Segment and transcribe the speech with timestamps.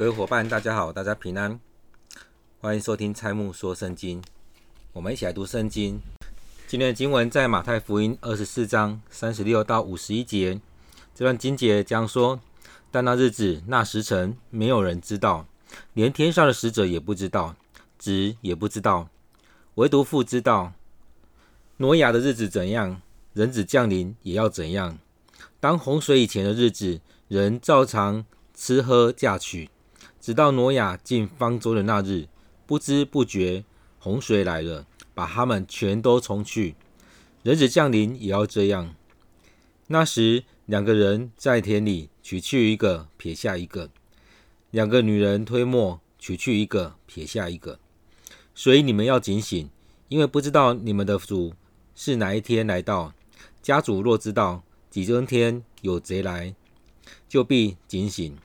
[0.00, 1.60] 各位伙伴，大家好，大家平安，
[2.58, 4.24] 欢迎收听蔡木说圣经。
[4.94, 6.00] 我们一起来读圣经。
[6.66, 10.58] 今天的经文在马太福音二十四章三十六到五十一节。
[11.14, 12.40] 这段经节将说：
[12.90, 15.46] 但那日子、那时辰，没有人知道，
[15.92, 17.54] 连天上的使者也不知道，
[17.98, 19.10] 子也不知道，
[19.74, 20.72] 唯独父知道。
[21.76, 23.02] 挪亚的日子怎样，
[23.34, 24.98] 人子降临也要怎样。
[25.60, 28.24] 当洪水以前的日子，人照常
[28.54, 29.68] 吃喝嫁娶。
[30.20, 32.28] 直到挪亚进方舟的那日，
[32.66, 33.64] 不知不觉
[33.98, 36.74] 洪水来了，把他们全都冲去。
[37.42, 38.94] 人子降临也要这样。
[39.86, 43.88] 那时，两个人在田里取去一个，撇下一个；
[44.70, 47.80] 两个女人推磨，取去一个，撇下一个。
[48.54, 49.70] 所以你们要警醒，
[50.08, 51.54] 因为不知道你们的主
[51.94, 53.14] 是哪一天来到。
[53.62, 56.54] 家主若知道几更天有贼来，
[57.28, 58.36] 就必警醒，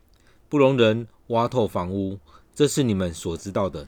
[0.49, 2.19] 不容人挖透房屋，
[2.53, 3.87] 这是你们所知道的，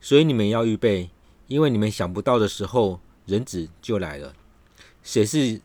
[0.00, 1.10] 所以你们要预备，
[1.46, 4.34] 因为你们想不到的时候，人子就来了。
[5.02, 5.60] 谁是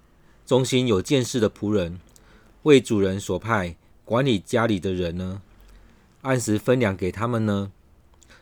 [0.46, 2.00] 忠心有见识的仆人，
[2.64, 5.42] 为主人所派管理家里的人呢？
[6.22, 7.72] 按时分粮给他们呢？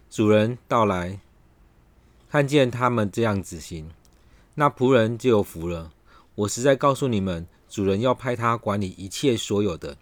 [0.10, 1.20] 主人到来，
[2.30, 3.90] 看见他们这样子行，
[4.56, 5.92] 那仆人就有福了。
[6.36, 9.98] 我实在告诉你们，主人要派他管理一切所有的。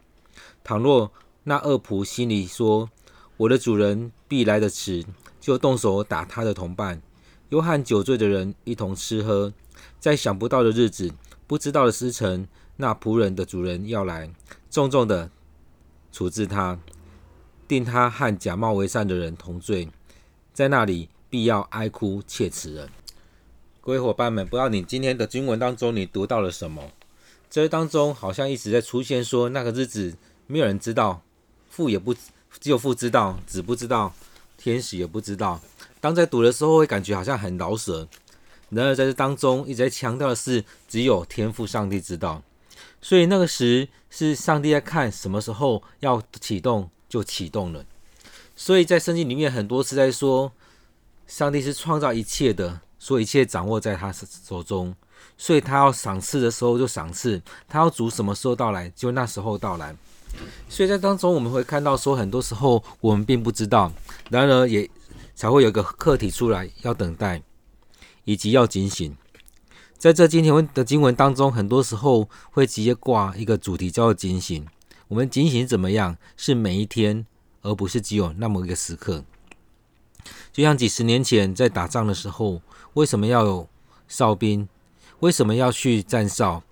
[0.64, 1.12] 倘若
[1.44, 2.90] 那恶仆心里说
[3.38, 5.04] ：“我的主人必来得迟”，
[5.40, 7.02] 就动手打他的同伴，
[7.50, 9.52] 又和酒醉的人一同吃喝。
[10.00, 11.12] 在想不到的日子、
[11.48, 14.30] 不知道的时辰，那仆人的主人要来，
[14.70, 15.32] 重重的
[16.12, 16.78] 处置他，
[17.68, 19.90] 定他和假冒为善的人同罪。
[20.54, 22.90] 在那里必要哀哭切齿人。
[23.80, 26.92] 各位伙伴们，不知道你今天的经文当中你读到了什么？
[27.50, 31.24] 这当中好像一直在出现说那个日子没有人知道。
[31.70, 32.14] 父也不
[32.60, 34.14] 只有父知道，子不知道，
[34.58, 35.62] 天使也不知道。
[36.02, 38.08] 当在读的时候，会感觉好像很饶舌。
[38.70, 42.42] 然而在这当中，一直在强调的是，只有天父上帝知道。
[43.02, 47.86] 所以那个时是上帝在看什么时候要启动就启动了。
[48.56, 50.52] 所以在圣经里面很多次在说，
[51.26, 54.94] 上帝是创造一切的，所以一切掌握在他手中。
[55.38, 59.96] 所以他要赏赐的时候就赏赐，他要主什么时候到来就那时候到来。
[60.68, 63.92] 所以在当中，我们会看到说，很多时候我们并不知道，
[64.30, 64.90] 然而也
[65.36, 67.42] 才会有一个课题出来，要等待，
[68.24, 69.16] 以及要警醒。
[69.98, 74.66] 在这今天的经文当中，很多时候会直接挂一个主题叫做警醒。
[75.10, 76.16] 我们警醒怎么样？
[76.38, 77.26] 是每一天，
[77.64, 79.24] 而不是只有那么一个时刻。
[80.54, 82.62] 就像几十年前在打仗的时候，
[82.94, 83.68] 为什么要有
[84.08, 84.70] 哨兵？
[85.20, 86.64] 为什么要去站哨？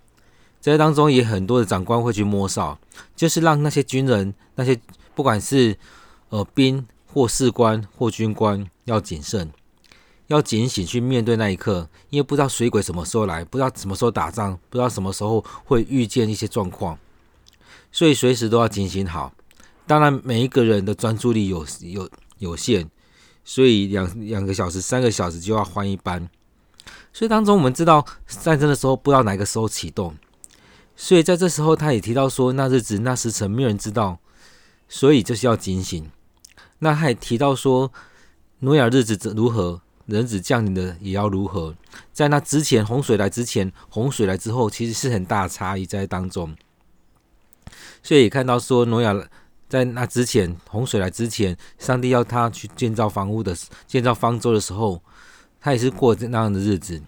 [0.60, 2.78] 在当中也很多的长官会去摸哨，
[3.14, 4.78] 就是让那些军人、那些
[5.14, 5.76] 不管是
[6.30, 9.50] 呃兵或士官或军官要谨慎，
[10.26, 16.98] 要警醒去面对那一刻，因为不知道水鬼什么时候来，不知道什么时候打仗，不知道什么时候会遇见一些状况，
[17.90, 19.32] 所以随时都要警醒好。
[19.86, 22.90] 当然，每一个人的专注力有有有限，
[23.42, 26.28] 所以两两个小时、三个小时就要换一班。
[27.12, 30.14] 所以当中我们知道战争的时候，不知道哪个时候启动。
[31.00, 34.18] 所以在这时候，他也提到说，那日子、那时辰，没有人知道，
[34.88, 36.10] 所以就是要警醒。
[36.80, 37.92] 那他也提到说，
[38.58, 41.72] 挪亚日子如何，人子降临的也要如何。
[42.12, 46.56] 在那之前，洪水来之前，洪水来之后，其实是很大差异在当中。
[48.02, 49.14] 所以也看到说，挪亚
[49.68, 55.00] 在那之前，洪水来之前，上帝要他去建造房屋的、建造方舟的时候，
[55.60, 57.00] 他也是过那样的日子。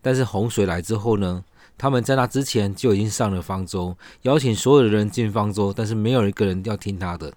[0.00, 1.44] 但是洪水来之后呢？
[1.82, 7.34] 他们在那之前就已经上了方舟，邀请所有的人进方舟，但是没有一个人要听他的。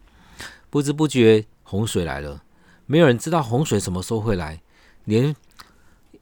[0.69, 2.44] 不知不觉洪水来了，
[2.85, 4.61] 没有人知道洪水什么时候会来，
[5.05, 5.35] 连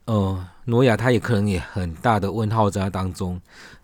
[0.05, 3.41] 呃挪亚他也可能也很大的问号在他当中，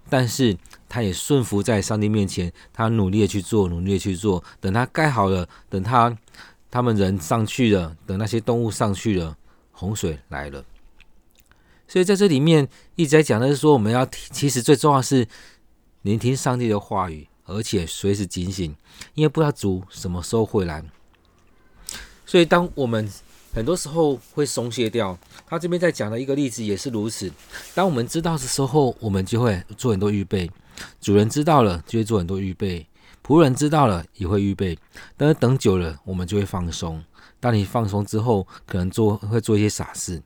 [0.10, 0.56] 但是
[0.88, 4.42] 他也顺服在上帝面前，他努力的去做，努力的去做。
[4.62, 6.18] 等他盖好了，等他
[6.72, 9.36] 他们人上去了，等那些动物上去了，
[9.74, 10.64] 洪水来了。
[11.90, 12.66] 所以在这里面
[12.96, 15.28] 一直在讲的是说，我们要其实最重要是
[16.04, 18.74] 聆听上帝的话语，而且随时警醒，
[19.16, 20.84] 因为不知道主什么时候会来。
[22.28, 23.12] 所以当我们
[23.52, 27.32] 很多时候会松懈掉，他这边在讲的一个例子也是如此。
[27.74, 30.48] 当我们知道的时候，我们就会做很多预备；
[31.02, 32.86] 主人知道了，就会做很多预备；
[33.26, 34.78] 仆人知道了，也会预备。
[35.18, 37.04] 但是等久了，我们就会放松。
[37.40, 40.22] 当你放松之后，可能做会做一些傻事。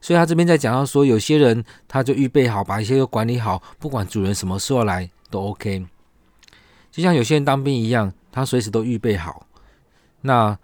[0.00, 5.86] 所以他这边在讲到说，有些人他就预备好，把一些都管理好，不管主人什么时候来都 OK。
[6.90, 9.46] 就像有些人当兵一样，他随时都预备好，
[10.22, 10.58] 那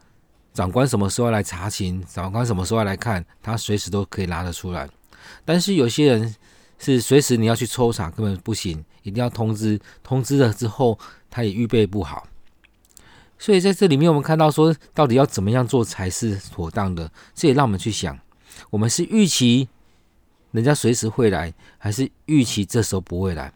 [0.52, 4.88] 长官什么时候来查勤，长官什么时候来看，他随时都可以拿得出来。
[5.44, 6.34] 但是有些人
[6.78, 10.99] 是随时你要去抽查，根本不行，一定要通知，通知了之后
[11.31, 12.26] 他也预备不好。
[13.38, 17.11] 所以在这里面，我们看到说，到底要怎么样做才是妥当的？
[17.34, 18.19] 这也让我们去想，
[18.70, 19.68] 我们是预期
[20.52, 23.52] 人家随时会来，还是预期这时候不会来？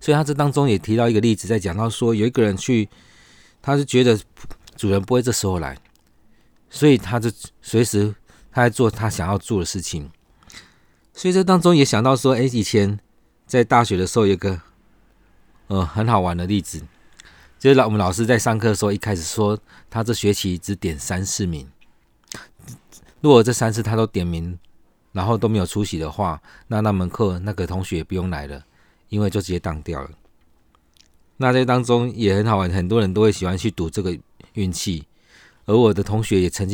[0.00, 2.88] 所以他这当中也提到一个例子，在讲到说，有一个人去，
[3.60, 4.18] 他是觉得
[4.74, 5.76] 主人不会这时候来，
[6.70, 7.30] 所以他就
[7.60, 8.14] 随时
[8.50, 10.10] 他在做他想要做的事情。
[11.12, 12.98] 所以这当中也想到说，哎，以前
[13.46, 14.60] 在大学的时候有个
[15.68, 16.82] 呃很好玩的例子，
[17.58, 19.58] 就是老我们老师在上课的时候，一开始说
[19.90, 21.68] 他这学期只点三四名，
[23.20, 24.58] 如果这三次他都点名，
[25.12, 28.64] 然后都没有出席的话，那那门课那个同学也不用来了，
[29.08, 30.10] 因为就直接当掉了。
[31.38, 34.16] 那这当中也很好玩，很多人都会喜欢去赌这个
[34.54, 35.04] 运气，
[35.66, 36.64] 而我的同学也曾经